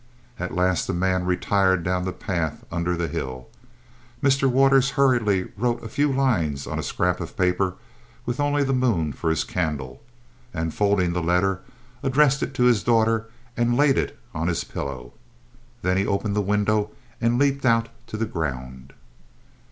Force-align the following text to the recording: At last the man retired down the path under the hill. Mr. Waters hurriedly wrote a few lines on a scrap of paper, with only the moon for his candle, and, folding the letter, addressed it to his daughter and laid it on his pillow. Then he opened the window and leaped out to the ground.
At 0.39 0.55
last 0.55 0.87
the 0.87 0.95
man 0.95 1.25
retired 1.25 1.83
down 1.83 2.05
the 2.05 2.11
path 2.11 2.63
under 2.71 2.97
the 2.97 3.07
hill. 3.07 3.49
Mr. 4.23 4.49
Waters 4.49 4.89
hurriedly 4.97 5.49
wrote 5.55 5.83
a 5.83 5.87
few 5.89 6.11
lines 6.11 6.65
on 6.65 6.79
a 6.79 6.81
scrap 6.81 7.19
of 7.21 7.37
paper, 7.37 7.75
with 8.25 8.39
only 8.39 8.63
the 8.63 8.73
moon 8.73 9.11
for 9.13 9.29
his 9.29 9.43
candle, 9.43 10.01
and, 10.55 10.73
folding 10.73 11.13
the 11.13 11.21
letter, 11.21 11.61
addressed 12.01 12.41
it 12.41 12.55
to 12.55 12.63
his 12.63 12.81
daughter 12.83 13.29
and 13.55 13.77
laid 13.77 13.95
it 13.95 14.17
on 14.33 14.47
his 14.47 14.63
pillow. 14.63 15.13
Then 15.83 15.97
he 15.97 16.07
opened 16.07 16.35
the 16.35 16.41
window 16.41 16.89
and 17.21 17.37
leaped 17.37 17.63
out 17.63 17.89
to 18.07 18.17
the 18.17 18.25
ground. 18.25 18.93